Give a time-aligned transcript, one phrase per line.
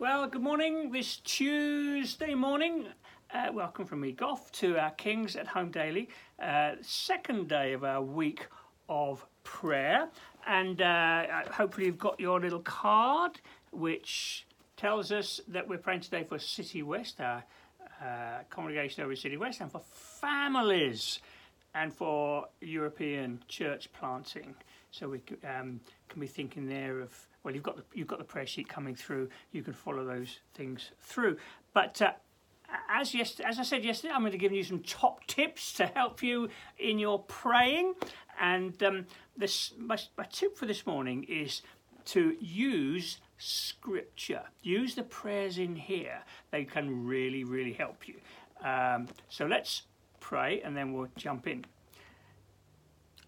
[0.00, 0.92] Well, good morning.
[0.92, 2.86] This Tuesday morning,
[3.34, 6.08] uh, welcome from me, Goff, to our Kings at Home Daily,
[6.40, 8.46] uh, second day of our week
[8.88, 10.08] of prayer.
[10.46, 13.40] And uh, hopefully, you've got your little card
[13.72, 14.46] which
[14.76, 17.42] tells us that we're praying today for City West, our
[18.00, 19.82] uh, congregation over City West, and for
[20.20, 21.18] families
[21.74, 24.54] and for European church planting.
[24.90, 28.24] So we um, can be thinking there of well, you've got the you've got the
[28.24, 29.28] prayer sheet coming through.
[29.52, 31.36] You can follow those things through.
[31.72, 32.12] But uh,
[32.90, 35.86] as yes, as I said yesterday, I'm going to give you some top tips to
[35.86, 37.94] help you in your praying.
[38.40, 41.62] And um, this my, my tip for this morning is
[42.06, 44.42] to use scripture.
[44.62, 46.20] Use the prayers in here.
[46.50, 48.16] They can really, really help you.
[48.66, 49.82] Um, so let's
[50.20, 51.64] pray and then we'll jump in.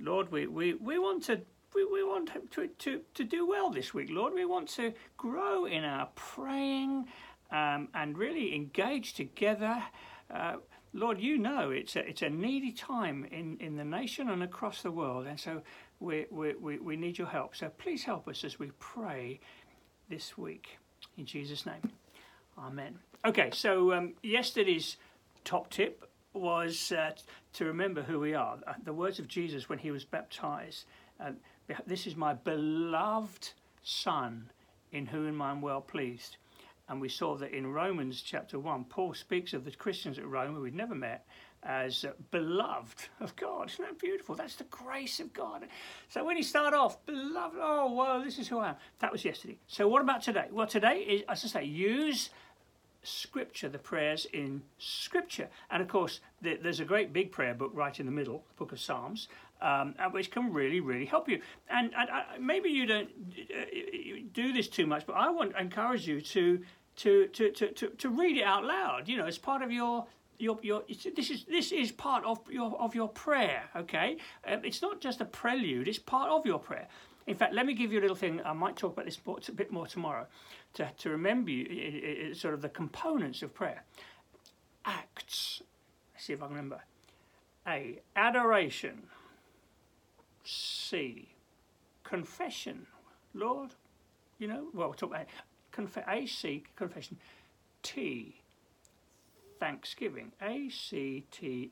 [0.01, 1.41] Lord, we, we, we want to
[1.75, 4.35] we, we want to, to, to do well this week, Lord.
[4.35, 7.07] We want to grow in our praying
[7.53, 9.81] um, and really engage together.
[10.33, 10.57] Uh,
[10.93, 14.83] Lord, you know it's a, it's a needy time in, in the nation and across
[14.83, 15.63] the world, and so
[16.01, 17.55] we, we, we, we need your help.
[17.55, 19.39] So please help us as we pray
[20.09, 20.79] this week.
[21.17, 21.93] In Jesus' name,
[22.59, 22.99] Amen.
[23.25, 24.97] Okay, so um, yesterday's
[25.45, 27.13] top tip was uh,
[27.55, 28.59] to remember who we are.
[28.67, 30.85] Uh, the words of Jesus when he was baptized.
[31.19, 31.33] Uh,
[31.87, 33.51] this is my beloved
[33.83, 34.51] Son,
[34.93, 36.37] in whom I am well pleased.
[36.89, 40.55] And we saw that in Romans chapter 1, Paul speaks of the Christians at Rome
[40.55, 41.25] who we'd never met
[41.63, 43.71] as uh, beloved of God.
[43.71, 44.35] Isn't that beautiful?
[44.35, 45.67] That's the grace of God.
[46.09, 48.77] So when you start off, beloved, oh, well, this is who I am.
[49.01, 49.59] That was yesterday.
[49.67, 50.47] So what about today?
[50.51, 52.31] Well, today is, as I say, use
[53.03, 55.49] scripture, the prayers in scripture.
[55.71, 58.73] And of course, there's a great big prayer book right in the middle, the book
[58.73, 59.29] of Psalms,
[59.63, 61.41] um, which can really, really help you.
[61.69, 65.61] And, and uh, maybe you don't uh, do this too much, but I want to
[65.61, 66.61] encourage you to,
[66.97, 70.07] to, to, to, to, to read it out loud, you know, it's part of your
[70.41, 70.83] your, your,
[71.15, 73.65] this is this is part of your of your prayer.
[73.77, 74.17] Okay,
[74.47, 76.89] um, it's not just a prelude; it's part of your prayer.
[77.27, 78.41] In fact, let me give you a little thing.
[78.45, 80.27] I might talk about this a bit more tomorrow,
[80.75, 83.85] to to remember you it, it, sort of the components of prayer.
[84.85, 85.63] Acts.
[86.15, 86.81] Let's see if I can remember.
[87.67, 89.03] A adoration.
[90.45, 91.29] C
[92.03, 92.87] confession.
[93.35, 93.71] Lord,
[94.39, 94.69] you know.
[94.75, 95.27] Well, we'll talk about
[95.71, 97.19] conf- A C confession.
[97.83, 98.41] T
[99.61, 100.33] thanksgiving.
[100.43, 101.71] A C T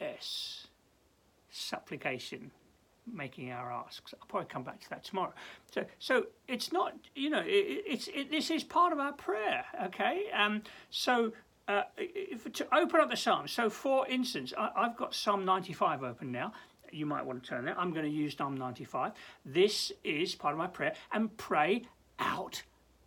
[0.00, 0.66] S.
[1.48, 2.50] Supplication,
[3.12, 4.14] making our asks.
[4.20, 5.32] I'll probably come back to that tomorrow.
[5.70, 9.64] So, so it's not, you know, it, it's it, this is part of our prayer.
[9.84, 10.24] Okay.
[10.36, 10.62] Um.
[10.90, 11.32] So.
[11.68, 16.04] Uh, if, to open up the Psalms, so for instance, I, I've got Psalm 95
[16.04, 16.52] open now
[16.92, 17.78] you might want to turn there.
[17.78, 19.12] I'm going to use Psalm 95.
[19.44, 21.82] This is part of my prayer and pray
[22.18, 22.62] out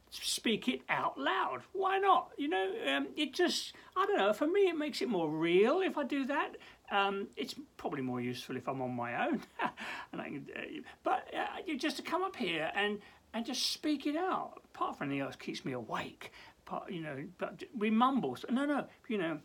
[0.10, 1.62] speak it out loud.
[1.74, 2.32] Why not?
[2.38, 5.82] You know, um, it just, I don't know, for me it makes it more real
[5.82, 6.58] if I do that.
[6.92, 9.42] Um, it's probably more useful if I'm on my own.
[10.12, 10.62] and I can, uh,
[11.04, 13.00] but uh, just to come up here and,
[13.34, 14.62] and just speak it out.
[14.74, 16.32] Apart from anything else, keeps me awake.
[16.66, 18.36] But, you know, but we mumble.
[18.36, 19.40] So, no, no, you know,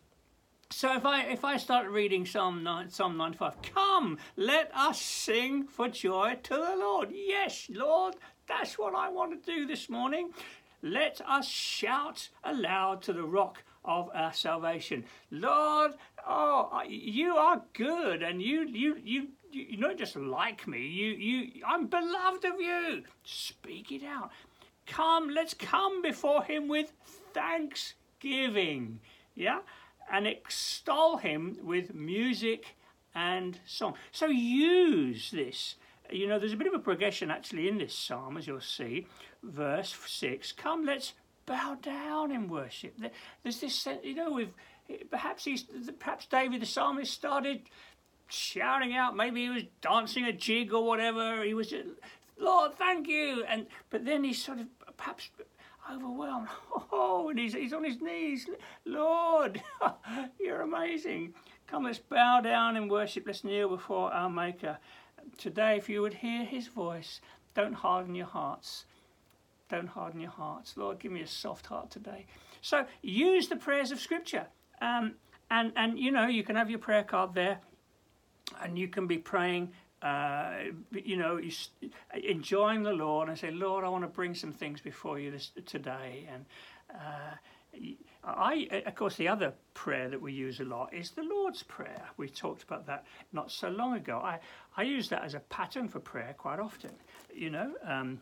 [0.70, 5.68] so if I if I start reading Psalm 9, Psalm 95, come, let us sing
[5.68, 7.10] for joy to the Lord.
[7.12, 8.16] Yes, Lord,
[8.46, 10.30] that's what I want to do this morning.
[10.82, 15.04] Let us shout aloud to the rock of our salvation.
[15.30, 15.92] Lord,
[16.26, 20.86] oh, you are good, and you you you you not just like me.
[20.86, 23.04] You you I'm beloved of you.
[23.24, 24.30] Speak it out.
[24.86, 26.92] Come, let's come before Him with
[27.32, 29.00] thanksgiving.
[29.34, 29.60] Yeah,
[30.10, 32.76] and extol Him with music
[33.14, 33.94] and song.
[34.12, 35.76] So use this
[36.10, 39.06] you know, there's a bit of a progression actually in this psalm, as you'll see.
[39.42, 41.14] Verse 6 Come, let's
[41.46, 42.96] bow down in worship.
[43.42, 44.48] There's this sense, you know, with
[45.10, 45.64] perhaps he's
[45.98, 47.62] perhaps David the psalmist started
[48.28, 49.16] shouting out.
[49.16, 51.42] Maybe he was dancing a jig or whatever.
[51.42, 51.72] He was
[52.38, 53.44] Lord, thank you.
[53.48, 54.66] And but then he's sort of
[54.96, 55.30] perhaps
[55.90, 56.48] overwhelmed.
[56.96, 58.48] Oh, and he's, he's on his knees.
[58.84, 59.60] Lord,
[60.40, 61.34] you're amazing.
[61.66, 63.24] Come, let's bow down and worship.
[63.26, 64.78] Let's kneel before our Maker
[65.38, 67.20] today, if you would hear his voice,
[67.54, 68.84] don't harden your hearts.
[69.68, 70.76] Don't harden your hearts.
[70.76, 72.26] Lord, give me a soft heart today.
[72.60, 74.46] So use the prayers of Scripture.
[74.80, 75.14] Um,
[75.50, 77.58] and, and, you know, you can have your prayer card there
[78.62, 79.70] and you can be praying,
[80.02, 80.54] uh,
[80.92, 81.40] you know,
[82.22, 85.50] enjoying the Lord and say, Lord, I want to bring some things before you this,
[85.66, 86.28] today.
[86.32, 86.44] And
[86.94, 87.88] uh,
[88.26, 92.02] I, of course, the other prayer that we use a lot is the Lord's Prayer.
[92.16, 94.18] We talked about that not so long ago.
[94.18, 94.38] I,
[94.76, 96.90] I use that as a pattern for prayer quite often.
[97.34, 98.20] You know, um,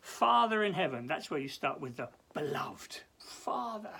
[0.00, 3.00] Father in heaven, that's where you start with the beloved.
[3.18, 3.90] Father,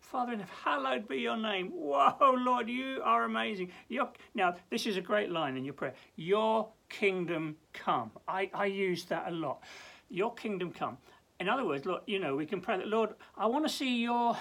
[0.00, 1.68] Father in heaven, hallowed be your name.
[1.68, 3.70] Whoa, Lord, you are amazing.
[3.88, 5.94] Your, now, this is a great line in your prayer.
[6.16, 8.10] Your kingdom come.
[8.26, 9.60] I, I use that a lot.
[10.08, 10.96] Your kingdom come.
[11.38, 14.00] In other words, Lord, you know, we can pray that, Lord, I want to see
[14.02, 14.36] your,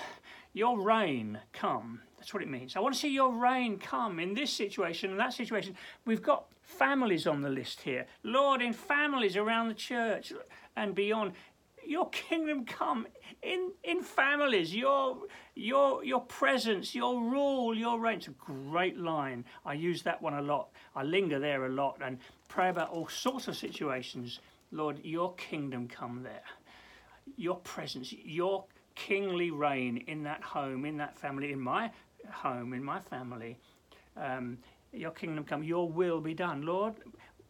[0.55, 1.99] your reign come.
[2.17, 2.75] That's what it means.
[2.75, 5.75] I want to see your reign come in this situation and that situation.
[6.05, 8.05] We've got families on the list here.
[8.23, 10.31] Lord, in families around the church
[10.77, 11.33] and beyond,
[11.85, 13.05] your kingdom come
[13.43, 15.17] in in families your
[15.53, 20.33] your your presence your rule your reign it's a great line i use that one
[20.33, 22.17] a lot i linger there a lot and
[22.47, 24.39] pray about all sorts of situations
[24.71, 26.41] lord your kingdom come there
[27.37, 28.65] your presence your
[28.95, 31.91] kingly reign in that home in that family in my
[32.31, 33.57] home in my family
[34.17, 34.57] um,
[34.93, 36.95] your kingdom come your will be done lord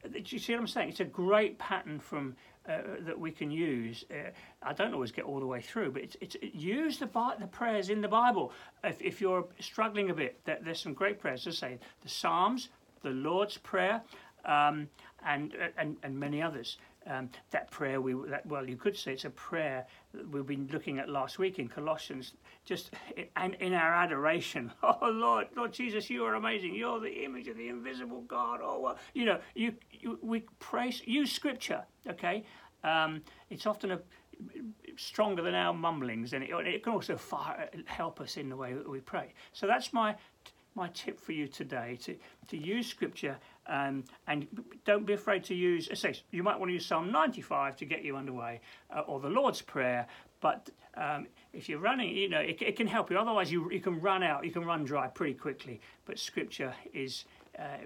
[0.03, 2.35] do you see what i'm saying it's a great pattern from
[2.67, 4.05] uh, that we can use.
[4.09, 4.31] Uh,
[4.63, 7.07] I don't always get all the way through, but it's, it's it, use the
[7.39, 8.51] the prayers in the Bible.
[8.83, 11.43] If, if you're struggling a bit, there, there's some great prayers.
[11.43, 12.69] To say the Psalms,
[13.03, 14.01] the Lord's Prayer,
[14.45, 14.87] um,
[15.25, 16.77] and, and and many others.
[17.07, 19.85] Um, that prayer we that, well you could say it's a prayer
[20.31, 22.33] we've been looking at last week in Colossians
[22.63, 22.95] just
[23.35, 24.71] and in, in our adoration.
[24.83, 26.73] Oh Lord Lord Jesus you are amazing.
[26.73, 28.59] You're the image of the invisible God.
[28.63, 32.43] Oh well, you know you, you we praise use scripture okay?
[32.83, 33.21] Um,
[33.51, 33.99] it's often a
[34.97, 38.73] stronger than our mumblings and it, it can also fire, help us in the way
[38.73, 39.33] that we pray.
[39.53, 40.15] So that's my
[40.75, 42.15] my tip for you today to,
[42.49, 44.47] to use scripture um, and
[44.85, 48.03] don't be afraid to use, say, you might want to use Psalm 95 to get
[48.03, 48.61] you underway
[48.95, 50.07] uh, or the Lord's Prayer,
[50.41, 53.17] but um, if you're running, you know, it, it, can help you.
[53.17, 55.81] Otherwise, you, you can run out, you can run dry pretty quickly.
[56.05, 57.25] But scripture is
[57.59, 57.77] uh,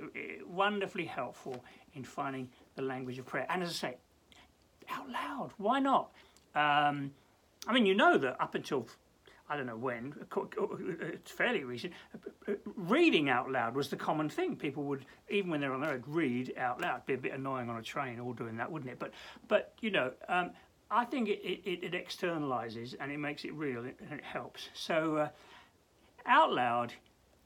[0.45, 3.47] wonderfully helpful in finding the language of prayer.
[3.49, 3.97] And as I say,
[4.91, 6.11] out loud, why not?
[6.55, 7.11] Um,
[7.67, 8.87] I mean, you know that up until
[9.49, 10.13] I don't know when,
[11.01, 11.93] it's fairly recent,
[12.75, 14.55] reading out loud was the common thing.
[14.55, 16.97] People would, even when they're on the road, read out loud.
[16.97, 18.99] It'd be a bit annoying on a train all doing that, wouldn't it?
[18.99, 19.11] But,
[19.47, 20.51] but you know, um,
[20.91, 24.69] I think it, it, it, externalizes and it makes it real and it helps.
[24.75, 25.29] So, uh,
[26.27, 26.93] out loud,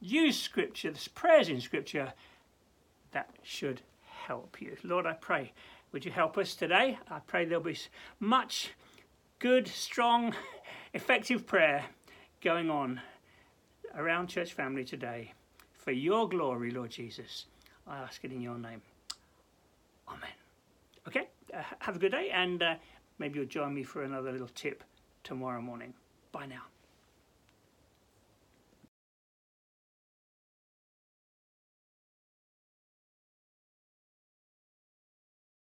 [0.01, 2.11] use scripture, there's prayers in scripture,
[3.11, 3.81] that should
[4.25, 4.75] help you.
[4.83, 5.53] Lord, I pray,
[5.93, 6.97] would you help us today?
[7.09, 7.77] I pray there'll be
[8.19, 8.71] much
[9.39, 10.33] good, strong,
[10.93, 11.85] effective prayer
[12.41, 13.01] going on
[13.95, 15.33] around church family today.
[15.73, 17.45] For your glory, Lord Jesus,
[17.87, 18.81] I ask it in your name.
[20.07, 20.29] Amen.
[21.07, 22.75] Okay, uh, have a good day, and uh,
[23.19, 24.83] maybe you'll join me for another little tip
[25.23, 25.93] tomorrow morning.
[26.31, 26.72] Bye now.